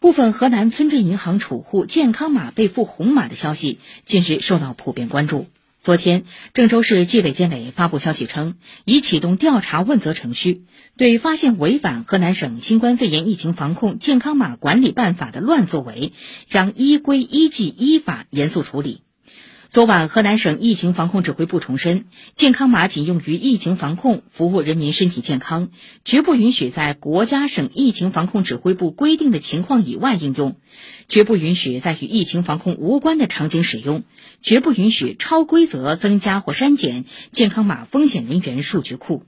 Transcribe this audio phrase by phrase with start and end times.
[0.00, 5.48] 部分河南村镇银行储户健康码被赋红码的消息，近日受到普遍关注。
[5.78, 8.54] 昨天，郑州市纪委监委发布消息称，
[8.86, 10.64] 已启动调查问责程序，
[10.96, 16.14] 对发现违反河南省新冠肺炎疫情防控健康码管理办法的乱作为，
[16.46, 19.02] 将依规依纪依法严肃处理。
[19.70, 25.68] 昨晚，河南省疫情防控指挥部重申，健康码仅用于疫情防控，服务人民身体健康，
[26.04, 30.56] 绝不允许在国家省疫情防控指挥部规定的情况以外应用，
[31.08, 34.02] 绝不允许在与疫情防控无关的场景使用，
[34.42, 39.22] 绝不允许超规则增加或删减健康码风险人员数据库。